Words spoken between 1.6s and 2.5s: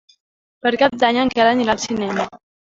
al cinema.